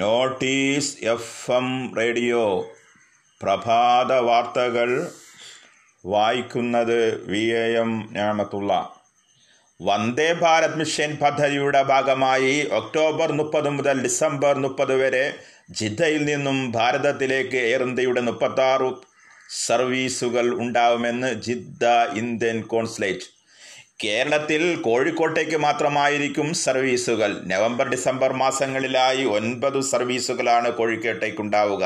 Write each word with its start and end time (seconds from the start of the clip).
Notice 0.00 0.92
F 1.04 1.52
M 1.52 1.96
radio 1.96 2.42
പ്രഭാത 3.42 4.12
വാർത്തകൾ 4.12 4.90
വായിക്കുന്നത് 6.04 7.00
വി 7.30 7.42
എ 7.62 7.64
എം 7.80 7.90
ഞാമത്തുള്ള. 8.12 8.72
വന്ദേ 9.80 10.32
ഭാരത് 10.32 10.78
മിഷൻ 10.78 11.10
പദ്ധതിയുടെ 11.22 11.82
ഭാഗമായി 11.82 12.54
ഒക്ടോബർ 12.78 13.32
മുപ്പത് 13.32 13.68
മുതൽ 13.70 14.02
ഡിസംബർ 14.02 14.54
മുപ്പത് 14.58 14.94
വരെ 14.94 15.24
ജിദ്ദയിൽ 15.80 16.24
നിന്നും 16.24 16.72
ഭാരതത്തിലേക്ക് 16.72 17.56
എയർ 17.56 17.82
ഇന്ത്യയുടെ 17.82 18.20
മുപ്പത്താറ് 18.20 18.90
സർവീസുകൾ 19.66 20.46
ഉണ്ടാവുമെന്ന് 20.58 21.32
ജിദ്ദ 21.48 21.84
ഇന്ത്യൻ 22.22 22.62
കോൺസുലേറ്റ്. 22.62 23.41
കേരളത്തിൽ 24.00 24.62
കോഴിക്കോട്ടേക്ക് 24.82 25.56
മാത്രമായിരിക്കും 25.56 26.48
സർവീസുകൾ. 26.54 27.30
നവംബർ 27.46 27.86
ഡിസംബർ 27.88 28.32
മാസങ്ങളിലായി 28.32 29.24
ഒൻപത് 29.38 29.80
സർവീസുകളാണ് 29.82 30.68
കോഴിക്കോട്ടേക്കുണ്ടാവുക. 30.72 31.84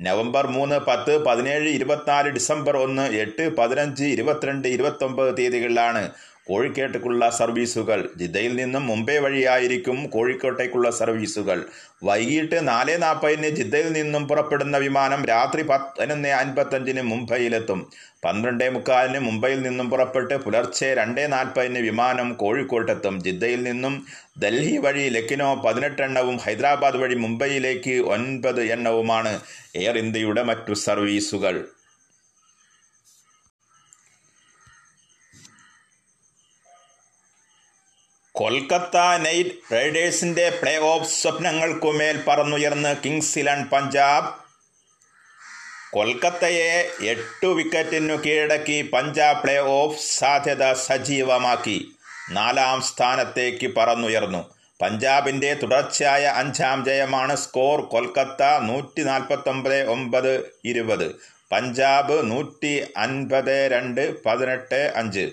നവംബർ 0.00 0.46
മൂന്ന് 0.46 0.78
പത്ത് 0.88 1.24
പതിനേഴ് 1.24 1.68
ഇരുപത്തിനാല് 1.68 2.28
ഡിസംബർ 2.28 2.76
ഒന്ന് 2.76 3.06
എട്ട് 3.24 3.44
പതിനഞ്ച് 3.56 4.04
ഇരുപത്തിരണ്ട് 4.14 4.68
ഇരുപത്തൊമ്പത് 4.68 5.30
തീയതികളിലാണ് 5.38 6.02
കോഴിക്കോട്ടേക്കുള്ള 6.48 7.30
സർവീസുകൾ. 7.30 8.08
ജിദ്ദയിൽ 8.16 8.56
നിന്നും 8.56 8.86
മുംബൈ 8.86 9.18
വഴിയായിരിക്കും 9.18 10.06
കോഴിക്കോട്ടേക്കുള്ള 10.06 10.90
സർവീസുകൾ. 10.90 11.66
വൈകിട്ട് 12.04 12.68
നാല് 12.68 13.02
നാൽപ്പതിന് 13.02 13.48
ജിദ്ദയിൽ 13.48 13.92
നിന്നും 13.92 14.28
പുറപ്പെടുന്ന 14.28 14.76
വിമാനം 14.76 15.24
രാത്രി 15.26 15.62
പതിനൊന്ന് 15.62 16.28
അൻപത്തഞ്ചിന് 16.28 17.02
മുംബൈയിലെത്തും. 17.02 17.90
പന്ത്രണ്ടേ 18.24 18.68
മുക്കാലിന് 18.68 19.18
മുംബൈയിൽ 19.18 19.62
നിന്നും 19.62 19.90
പുറപ്പെട്ട് 19.90 20.34
പുലർച്ചെ 20.34 20.94
രണ്ട് 20.94 21.32
നാൽപ്പതിന് 21.32 21.78
വിമാനം 21.78 22.34
കോഴിക്കോട്ടെത്തും. 22.34 23.22
ജിദ്ദയിൽ 23.22 23.62
നിന്നും 23.62 24.06
ഡൽഹി 24.42 24.76
വഴി 24.76 25.08
ലക്നോ 25.08 25.62
പതിനെട്ടെണ്ണവും 25.66 26.36
ഹൈദരാബാദ് 26.36 26.96
വഴി 26.96 27.14
മുംബൈയിലേക്ക് 27.14 27.94
ഒൻപത് 28.06 28.62
എണ്ണവുമാണ് 28.62 29.40
എയർ 29.76 29.98
ഇന്ത്യയുടെ 29.98 30.42
മറ്റു 30.42 30.72
സർവീസുകൾ. 30.72 31.75
കൊൽക്കത്ത 38.38 38.96
നൈറ്റ് 39.18 39.74
റൈഡേഴ്സിന്റെ 39.74 40.58
പ്ലേ 40.62 40.76
ഓഫ് 40.76 41.22
സ്വപ്നങ്ങൾക്കുമേൽ 41.22 42.24
പറന്നുയർന്ന് 42.28 42.96
കിങ്സ് 43.04 43.38
ഇലവൻ 43.38 43.64
പഞ്ചാബ് 43.64 44.34
കൊൽക്കത്തയെ 45.92 46.88
എട്ടു 47.04 47.46
വിക്കറ്റിനു 47.46 48.14
കീഴടക്കി 48.14 48.90
പഞ്ചാബ് 48.92 49.42
പ്ലേ 49.42 49.56
ഓഫ് 49.58 50.00
സാധ്യത 50.18 50.72
സജീവമാക്കി. 50.72 51.78
നാലാം 52.30 52.82
സ്ഥാനത്തേക്ക് 52.82 53.74
പറന്നുയർന്നു. 53.76 54.54
പഞ്ചാബിന്റെ 54.82 55.54
തുടർച്ചയായ 55.54 56.24
അഞ്ചാം 56.24 56.84
ജയമാണ് 56.84 57.36
സ്കോർ 57.36 57.80
കൊൽക്കത്ത 57.80 58.44
നൂറ്റി 58.60 59.02
നാൽപ്പത്തൊമ്പത് 59.02 59.88
ഒമ്പത് 59.88 60.60
ഇരുപത്. 60.64 61.16
പഞ്ചാബ് 61.52 62.30
നൂറ്റി 62.30 62.86
അൻപത് 62.96 63.68
രണ്ട് 63.72 64.24
പതിനെട്ട് 64.24 64.92
അഞ്ച്. 64.96 65.30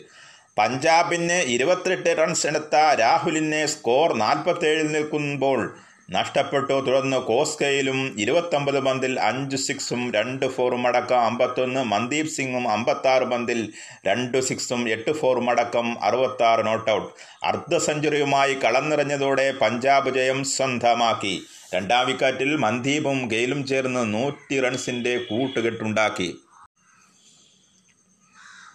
പഞ്ചാബിന് 0.58 1.38
ഇരുപത്തിയെട്ട് 1.54 2.18
റൺസ് 2.18 2.48
എടുത്ത 2.48 2.76
രാഹുലിനെ 3.00 3.66
സ്കോർ 3.66 4.14
നാൽപ്പത്തേഴിൽ 4.14 4.92
നിൽക്കുമ്പോൾ 4.92 5.76
നഷ്ടപ്പെട്ടു. 6.12 6.74
തുടർന്ന് 6.74 7.18
കോസ്കയിലും 7.18 8.16
ഇരുപത്തൊമ്പത് 8.20 8.80
പന്തിൽ 8.80 9.20
അഞ്ച് 9.20 9.58
സിക്സും 9.58 10.12
രണ്ട് 10.16 10.46
ഫോറും 10.46 10.88
അടക്കം 10.88 11.20
അമ്പത്തൊന്ന് 11.20 11.84
മന്ദീപ് 11.84 12.28
സിംഗും 12.28 12.72
അമ്പത്താറ് 12.72 13.24
പന്തിൽ 13.24 13.60
രണ്ട് 14.08 14.38
സിക്സും 14.42 14.90
എട്ട് 14.90 15.12
ഫോറും 15.12 15.50
അടക്കം 15.50 16.04
അറുപത്താറ് 16.04 16.66
നോട്ടൗട്ട് 16.66 17.10
അർദ്ധ 17.44 17.78
സെഞ്ചുറിയുമായി 17.78 18.54
കളന്നിറഞ്ഞതോടെ 18.54 19.52
പഞ്ചാബ് 19.62 20.10
ജയം 20.10 20.44
സ്വന്തമാക്കി. 20.44 21.36
രണ്ടാം 21.76 22.08
വിക്കറ്റിൽ 22.08 22.56
മന്ദീപും 22.56 23.28
ഗെയിലും 23.28 23.68
ചേർന്ന് 23.68 24.14
നൂറ്റി 24.14 24.60
റൺസിന്റെ 24.60 25.18
കൂട്ടുകെട്ടുണ്ടാക്കി. 25.18 26.30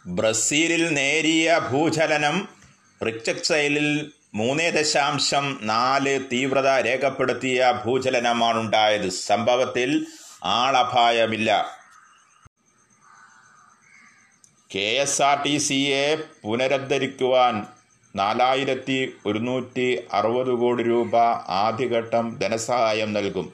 ബ്രസീലിൽ 0.08 0.94
നേരിയ 0.94 1.60
ഭൂചലനം 1.72 2.48
റിക്ചക്സൈലിൽ 3.06 4.12
മൂന്ന് 4.34 4.72
ദശാംശം 4.72 5.60
നാല് 5.62 6.20
തീവ്രത 6.32 6.68
രേഖപ്പെടുത്തിയ 6.68 7.82
ഭൂചലനമാണുണ്ടായത്. 7.86 9.08
സംഭവത്തിൽ 9.08 10.06
ആളപായമില്ല. 10.44 11.78
കെ 14.74 14.78
എസ് 14.78 15.22
ആർ 15.22 15.42
ടി 15.42 15.56
സിയെ 15.56 16.16
പുനരുദ്ധരിക്കുവാൻ 16.42 17.66
നാലായിരത്തി 18.16 19.14
ഒരുന്നൂറ്റി 19.26 20.02
അറുപത് 20.12 20.52
കോടി 20.54 20.82
രൂപ 20.82 21.16
ആദ്യഘട്ടം 21.64 22.38
ധനസഹായം 22.42 23.12
നൽകും. 23.12 23.52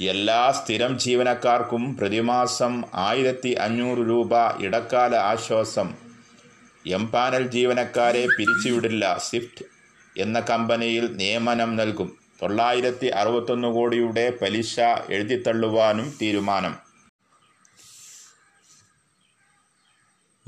എല്ലാ 0.00 0.52
സ്ഥിരം 0.52 0.98
ജീവനക്കാർക്കും 0.98 1.96
പ്രതിമാസം 1.96 2.82
ആയിരത്തി 2.94 3.48
അഞ്ഞൂറ് 3.48 3.98
രൂപ 3.98 4.30
ഇടക്കാല 4.60 5.16
ആശ്വാസം. 5.16 5.94
എം 6.86 7.06
പാനൽ 7.06 7.48
ജീവനക്കാരെ 7.48 8.26
പിരിച്ചുവിടില്ല 8.26 9.18
സ്വിഫ്റ്റ് 9.18 9.64
എന്ന 10.20 10.40
കമ്പനിയിൽ 10.40 11.16
നിയമനം 11.16 11.76
നൽകും. 11.76 12.18
തൊള്ളായിരത്തി 12.42 13.06
അറുപത്തൊന്ന് 13.06 13.68
കോടിയുടെ 13.68 14.30
പലിശ 14.30 14.80
എഴുതിത്തള്ളുവാനും 15.08 16.16
തീരുമാനം. 16.22 16.76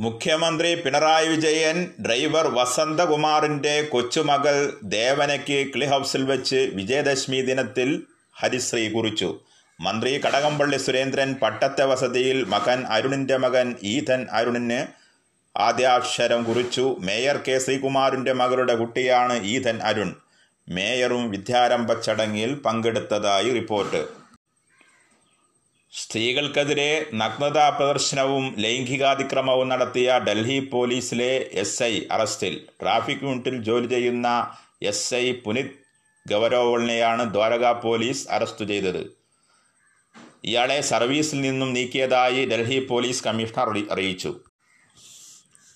മുഖ്യമന്ത്രി 0.00 0.75
പിണറായി 0.75 1.28
വിജയൻ 1.28 1.91
ഡ്രൈവർ 2.06 2.47
വസന്തകുമാറിന്റെ 2.49 3.82
കൊച്ചുമകൾ 3.82 4.78
ദേവനയ്ക്ക് 4.84 5.72
ക്ലി 5.75 5.87
ഹൗസിൽ 5.87 6.25
വെച്ച് 6.25 6.71
വിജയദശമി 6.75 7.43
ദിനത്തിൽ 7.43 8.06
ഹരിശ്രീ 8.41 8.89
കുറിച്ചു 8.89 9.41
മന്ത്രി 9.81 10.21
കടകംപള്ളി 10.27 10.77
സുരേന്ദ്രൻ 10.77 11.34
പട്ടത്തെ 11.34 11.84
വസതിയിൽ 11.84 12.45
മകൻ 12.45 12.87
അരുണിന്റെ 12.87 13.37
മകൻ 13.37 13.75
ഈഥൻ 13.83 14.27
അരുണിന് 14.31 15.01
ആദ്യാക്ഷരം 15.59 16.45
കുറിച്ചു. 16.45 16.97
മേയർ 17.00 17.37
കെ 17.37 17.59
ശ്രീകുമാറിന്റെ 17.59 18.33
മകളുടെ 18.33 18.75
കുട്ടിയാണ് 18.75 19.45
ഈഥൻ 19.45 19.83
അരുൺ. 19.83 20.15
മേയറും 20.69 21.31
വിദ്യാരംഭ 21.31 21.93
ചടങ്ങിൽ 21.93 22.55
പങ്കെടുത്തതായി 22.55 23.50
റിപ്പോർട്ട്. 23.50 24.09
സ്ത്രീകൾക്കെതിരെ 25.93 27.06
നഗ്നതാ 27.15 27.69
പ്രദർശനവും 27.69 28.55
ലൈംഗികാതിക്രമവും 28.59 29.69
നടത്തിയ 29.69 30.21
ഡൽഹി 30.29 30.59
പോലീസിലെ 30.59 31.50
എസ് 31.53 31.83
ഐ 31.83 32.00
അറസ്റ്റിൽ. 32.11 32.61
ട്രാഫിക് 32.83 33.23
യൂണിറ്റിൽ 33.23 33.62
ജോലി 33.62 33.87
ചെയ്യുന്ന 33.87 34.56
എസ് 34.83 35.15
ഐ 35.15 35.33
പുനിത് 35.33 35.80
ഗൗരവളിനെയാണ് 36.31 37.33
ദ്വാരക 37.33 37.73
പോലീസ് 37.73 38.29
അറസ്റ്റ് 38.31 38.65
ചെയ്തത്. 38.65 39.03
ഇയാളെ 40.45 40.81
സർവീസിൽ 40.81 41.41
നിന്നും 41.41 41.75
നീക്കിയതായി 41.75 42.45
ഡൽഹി 42.47 42.87
പോലീസ് 42.91 43.25
കമ്മീഷണർ 43.25 43.93
അറിയിച്ചു. 43.93 44.41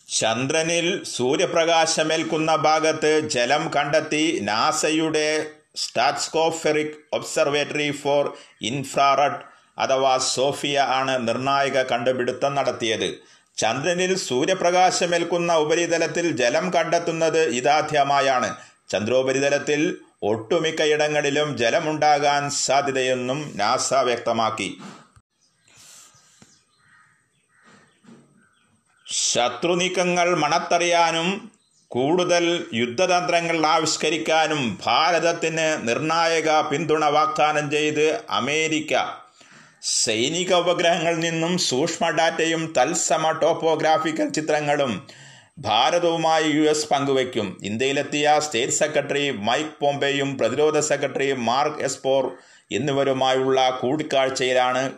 ചന്ദ്രനിൽ 0.08 1.04
സൂര്യപ്രകാശമേൽക്കുന്ന 1.04 2.56
ഭാഗത്ത് 2.56 3.28
ജലം 3.28 3.70
കണ്ടെത്തി 3.76 4.40
നാസയുടെ 4.42 5.46
സ്റ്റാറ്റ്സ്കോഫെറിക് 5.76 6.96
ഒബ്സർവേറ്ററി 7.12 7.90
ഫോർ 7.90 8.36
ഇൻഫ്രാറഡ് 8.62 9.40
അഥവാ 9.78 10.18
സോഫിയ 10.18 10.78
ആണ് 10.78 11.28
നിർണായക 11.28 11.82
കണ്ടുപിടുത്തം 11.82 12.54
നടത്തിയത്. 12.54 13.14
ചന്ദ്രനിൽ 13.56 14.16
സൂര്യപ്രകാശമേൽക്കുന്ന 14.16 15.54
ഉപരിതലത്തിൽ 15.54 16.36
ജലം 16.36 16.72
കണ്ടെത്തുന്നത് 16.74 17.48
ഇതാദ്യമായാണ് 17.48 18.56
ചന്ദ്രോപരിതലത്തിൽ 18.90 19.96
ഒട്ടുമിക്ക 20.30 20.82
ഇടങ്ങളിലും 20.82 21.48
ജലമുണ്ടാകാൻ 21.56 22.42
സാധ്യതയെന്നും 22.50 23.52
നാസ 23.56 23.94
വ്യക്തമാക്കി. 23.94 24.68
ശത്രുനീക്കങ്ങൾ 29.06 30.28
മണത്തറിയാനും 30.34 31.28
കൂടുതൽ 31.90 32.44
യുദ്ധതന്ത്രങ്ങൾ 32.74 33.66
ആവിഷ്കരിക്കാനും 33.66 34.62
ഭാരതത്തിന് 34.84 35.88
നിർണായക 35.88 36.60
പിന്തുണ 36.60 37.04
വാഗ്ദാനം 37.16 37.70
ചെയ്ത് 37.70 38.06
അമേരിക്ക 38.30 38.94
സൈനിക 39.82 40.54
ഉപഗ്രഹങ്ങളിൽ 40.54 41.20
നിന്നും 41.20 41.58
സൂക്ഷ്മ 41.58 42.04
ഡാറ്റയും 42.10 42.62
തത്സമ 42.78 43.30
ടോപ്പോഗ്രാഫിക്കൽ 43.42 44.28
ചിത്രങ്ങളും 44.28 44.92
ഭാരതവുമായി 45.58 46.44
യു 46.50 46.62
എസ് 46.62 46.88
പങ്കുവയ്ക്കും. 46.88 47.60
ഇന്ത്യയിലെത്തിയ 47.62 48.38
സ്റ്റേറ്റ് 48.38 48.72
സെക്രട്ടറി 48.72 49.30
മൈക്ക് 49.30 49.80
പോംബെയും 49.80 50.38
പ്രതിരോധ 50.38 50.78
സെക്രട്ടറി 50.80 51.32
മാർക്ക് 51.32 51.82
എസ്പോർ 51.82 52.30
എന്നിവരുമായുള്ള 52.72 53.70
കൂടിക്കാഴ്ചയിലാണ് 53.70 54.92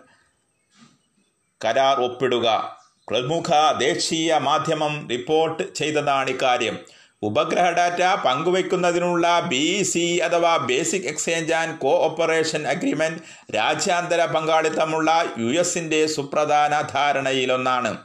കരാർ 1.64 2.00
ഒപ്പിടുക. 2.00 2.76
പ്രമുഖ 3.08 3.73
ദേശീയ 3.79 4.38
മാധ്യമം 4.38 5.08
റിപ്പോർട്ട് 5.11 5.75
ചെയ്തതാണ് 5.75 6.31
ഇക്കാര്യം. 6.31 6.79
ഉപഗ്രഹ 7.23 7.70
ഡാറ്റ 7.70 8.23
പങ്കുവയ്ക്കുന്നതിനുള്ള 8.25 9.41
ബി 9.41 9.82
സി 9.82 10.19
അഥവാ 10.19 10.56
basic 10.56 11.06
exchange 11.06 11.55
and 11.55 11.79
co 11.79 11.91
operation 11.91 12.67
agreement 12.67 13.55
രാജ്യാന്തര 13.55 14.25
പങ്കാളിത്തമുള്ള 14.25 15.25
യു 15.38 15.61
എസിന്റെ 15.61 16.06
സുപ്രധാന 16.06 16.81
ധാരണയിലൊന്നാണ്. 16.94 17.97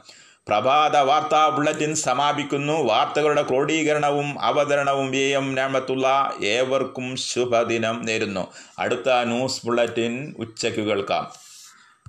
പ്രഭാത 0.48 0.96
വാർത്താ 0.96 1.48
ബുള്ളറ്റിൻ 1.48 1.94
സമാപിക്കുന്നു. 1.94 2.72
വാർത്തകളുടെ 2.72 3.42
ക്രോഡീകരണവും 3.42 4.40
അവതരണവും 4.40 5.16
എ 5.16 5.30
എം 5.32 5.54
ഞാമത്തുള്ള 5.54 6.32
ഏവർക്കും 6.44 7.16
ശുഭദിനം 7.16 8.02
നേരുന്നു. 8.04 8.46
അടുത്ത 8.78 9.10
ന്യൂസ് 9.22 9.66
ബുള്ളറ്റിൻ 9.66 10.34
ഉച്ചയ്ക്ക് 10.38 10.80
കേൾക്കാം. 10.80 11.32